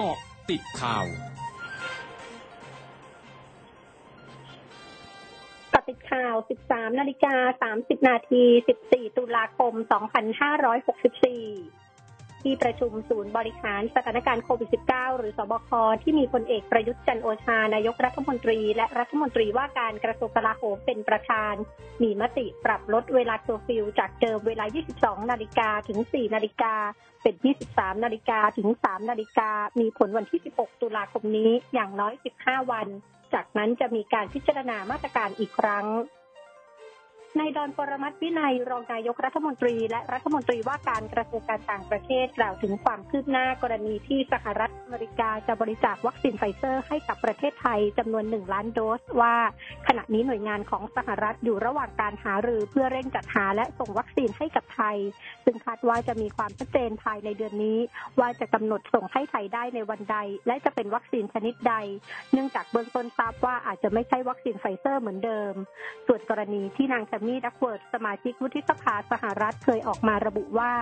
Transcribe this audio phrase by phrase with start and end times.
[0.00, 0.16] เกาะ
[0.50, 6.34] ติดข่าวเกาะติดข่าว
[6.66, 7.34] 13 นาฬิกา
[7.74, 8.44] 30 นาที
[8.80, 11.87] 14 ตุลาคม 2564
[12.48, 15.70] ที่ประชุมศูนย์บริหารสถานการณ์โควิด -19 หรือศบค
[16.02, 21.54] ที่มีพลเอกประยุทธ์จันทร์โอชานายกรัฐมนตรี และรัฐมนตรีว่าการกระทรวงกลาโหมเป็นประธาน
[22.02, 24.64] มีมติปรับลดเวลาเคอร์ฟิวจากเดิมเวลา
[24.98, 26.74] 22 นาฬิกาถึง 4 นาฬิกา
[27.22, 27.34] เป็น
[27.70, 32.12] 23 นาฬิกาถึง 3 นาฬิกา มีผลวันที่ 16 ตุลาคมนี้อย่างน้อย
[32.42, 32.88] 15 วัน
[33.34, 35.86] จากนั้นจะมีการพิจารณามาตรการอีกครั้ง
[37.40, 49.36] นายดอนปรมัตวินัยรองนายกรัฐมนตรี และรัฐมนตรีว่าการกระทรวงการต่างประเทศกล่าวถึงความคืบหน้ากรณีที่สหรัฐอเมริกาจะบริจาควัคซีนไฟเซอร์ให้กับประเทศไทยจำนวน1ล้านโดสว่า
[49.88, 54.96] ขณะนี้หน่วยงานของสหรัฐอยู่ระหว่างการหารือเพื่อเร่งจัดหาและส่งวัคซีนให้กับไทย
[55.44, 57.78] ซึ่งคาดว่าจะมีความชัดเจนภายในเดือนนี้
[58.20, 61.74] ว่าจะกำหนดส่งให้ไทยได้ในวันใด และจะเป็นวัคซีนชนิดใด
[62.32, 65.52] เนื่องจากเบื้องต้นทราบว่าอาจจะไม่ใช่วัคซีนไฟเซอร์เหมือนเดิม
[66.06, 70.72] ส่วนกรณีที่นางแทมมี่ดักเวิร์ธสมาชิกวุฒิสภาสหรัฐเคยออกมาระบุว่า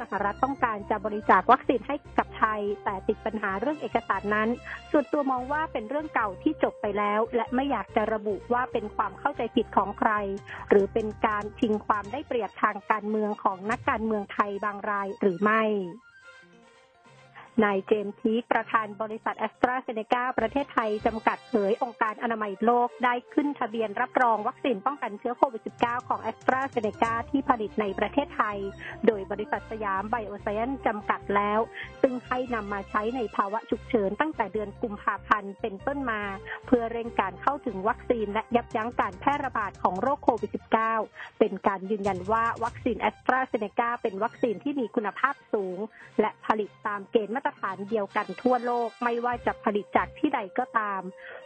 [0.00, 4.48] สหรัฐต้องการจะบริจาควัคซีนให้กับไทย แต่ติดปัญหาเรื่องเอกสารนั้น
[4.90, 10.12] ส่วนตัวมองว่าเป็นเรื่องเก่าที่จบไปแล้ว และไม่อยากจะระบุว่าเป็นความเข้าใจผิดของใคร
[10.70, 15.62] หรือเป็นการชิงความได้เปรียบทางการเมืองของนักการเมืองไทยบางรายหรือไม่
[17.64, 28.58] นายเจมส์ทีประธานบริษัทแอสตราเซเนกาประเทศไทย จำกัดเผยองค์การอนามัยโลกได้ขึ้นทะเบียนรับรองวัคซีนป้องกันเชื้อโควิด -19 ของแอสตราเซเนกาที่ผลิตในประเทศไทย
[29.06, 31.60] โดยบริษัทสยามไบโอไซเอนซ์จำกัดแล้ว
[32.02, 36.22] ซึ่งให้นำมาใช้ในภาวะฉุกเฉินตั้งแต่เดือนกุมภาพันธ์เป็นต้นมา
[36.66, 40.50] เพื่อเร่งการเข้าถึงวัคซีนและยับยั้งการแพร่ระบาดของโรคโควิด
[40.94, 45.78] -19 เป็นการยืนยันว่าวัคซีนแอสตราเซเนกาเป็นวัคซีนที่มีคุณภาพสูง
[46.20, 51.02] และผลิตตามเกณฑ์มาตรฐานเดียวกันทั่วโลกไม่ว่าจะผลิตจากที่ใดก็ตาม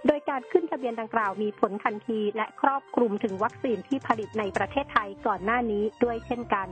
[0.07, 6.69] โดยการขึ้นทะเบียนดังกล่าวมีผลทันทีและครอบคลุมถึงวัคซีนที่ผลิตในประเทศไทยก่อนหน้านี้ด้วยเช่นกัน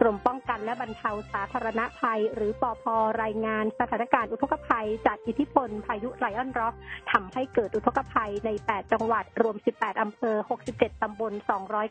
[0.00, 2.84] กรมป้องกันและบรรเทาสาธารณภัย หรือปภ
[3.22, 6.74] รายงานสถานการณ์อุทกภัย จากอิทธิพลพายุไลออนร็อก
[7.12, 10.36] ทำให้เกิดอุทกภัยใน 8 จังหวัด รวม 18 อำเภอ
[10.70, 11.32] 67 ตำบล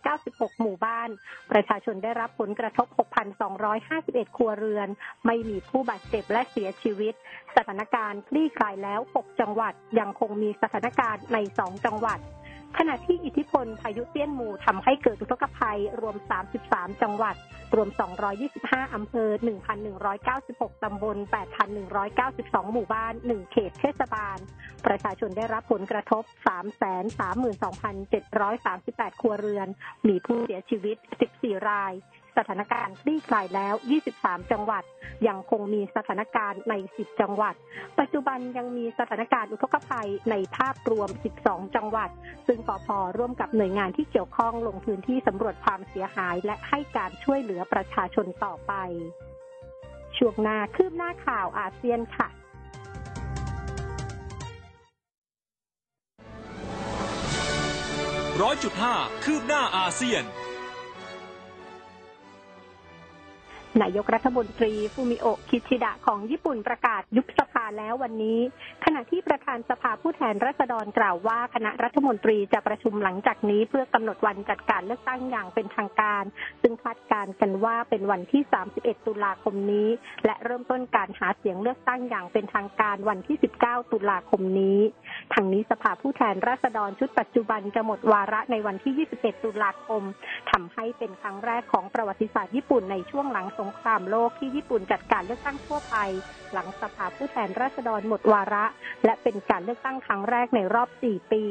[0.02, 1.10] 296 หมู่บ้าน
[1.52, 2.88] ประชาชนได้รับผลกระทบ
[3.62, 4.88] 6,251 ครัวเรือน
[5.26, 7.14] ไม่มีผู้บาดเจ็บและเสียชีวิต
[7.56, 12.20] สถานการณ์คลี่คลายแล้ว 6 จังหวัดยังคงมีสถานการณ์ใน 2 จังหวัด
[12.78, 16.16] ขณะที่อิทธิพลพายุเตี้ยนหมู่ทำให้เกิดอุทกภัยรวม
[16.60, 17.36] 33 จังหวัด
[17.76, 17.90] รวม
[18.42, 19.30] 225 อำเภอ
[20.06, 21.18] 1,196 ตำบล
[21.96, 24.38] 8,192 หมู่บ้าน 1 เขตเทศบาล
[24.86, 26.24] ประชาชนได้รับผลกระทบ
[29.12, 29.68] 332,738 ครัวเรือน
[30.08, 30.98] มีผู้เสียชีวิต
[31.32, 31.94] 14 ราย
[32.38, 33.76] สถานการณ์คลี่คลายแล้ว
[34.14, 34.84] 23 จังหวัด
[35.28, 37.56] ยังคงมีสถานการณ์ใน 10 จังหวัด
[38.00, 41.10] ปัจจุบันยังมีสถานการณ์อุทกภัยในภาพรวม
[41.42, 42.10] 12 จังหวัด
[42.48, 42.88] ซึ่งปพ
[43.18, 48.74] ร่วมกับหน่วยงานที่เกี่ยวข้องลงพื้นที่สำรวจความเสียหายและให้การช่วยเหลือประชาชนต่อไป
[50.18, 52.30] ช่วงหน้าคืบหน้าข่าวอาเซียนค่ะ
[58.42, 60.24] ร้อยจุดห้าคืบหน้าอาเซียน
[63.80, 68.40] นายกรัฐมนตรีฟูมิโอะคิชิดะของญี่ปุ่นประกาศยุบสภาแล้ววันนี้
[68.86, 76.24] ขณะที่ประธานสภาผู้แทนราษฎรกล่าวว่าคณะรัฐมนตรีจะประชุมหลังจากนี้ เพื่อกำหนดวันจัดการเลือกตั้งอย่างเป็นทางการ
[76.62, 78.42] ซึ่งคาดการณ์กันว่าเป็นวันที่
[78.76, 79.90] 31 ตุลาคมนี้
[80.26, 84.80] และเริ่มต้นการหาเสียงเลือกตั้งอย่างเป็นทางการวันที่ 19 ตุลาคมนี้
[85.34, 90.04] ทางนี้สภาผู้แทนราษฎรชุดปัจจุบันจะหมดวาระในวันที่ 21 ตุลาคม
[90.52, 95.96] ทำให้เป็นครั้งแรกของประวัติศาสตร์ญี่ปุ่นในช่วงหลังสงครามโลกที่ญี่ปุ่นจัดการเลือกตั้งทั่วไป
[96.54, 98.66] หลังสภาผู้แทนราษฎรหมดวาระ
[99.06, 101.44] และเป็นการเลือกตั้งครั้งแรกในรอบ 4 ปี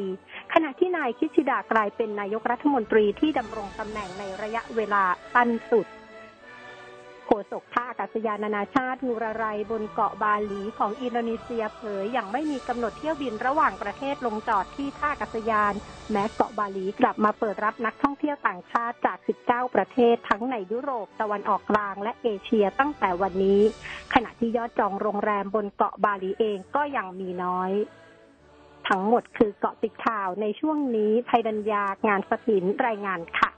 [0.52, 5.02] ขณะที่นายคิชิดากลายเป็นนายกรัฐมนตรีที่ดำรงตำแหน่งในระยะเวลา
[5.34, 5.86] สั้นสุด
[7.30, 15.74] ฆษกท่าอากาศยานนานาชาติงูระไรบนเกาะบาหลีของอินโดนีเซียเผยอย่างไม่มีกำหนดเที่ยวบินระหว่างประเทศลงจอดที่ท่าอากาศยาน
[16.10, 23.60] แม้เกาะบาหลีกลับมาเปิดรับนักท่องเที่ยวต่างชาติจาก 19 ประเทศทั้งในยุโรปตะวันออกกลางและเอเชียตั้งแต่วันนี้
[24.14, 27.72] ขณะที่ยอดจองโรงแรมบนเกาะบาหลีเองก็ยังมีน้อย
[28.88, 33.49] ทั้งหมดคือเกาะติดข่าวในช่วงนี้ภัยดัญญางานสถินรายงานค่ะ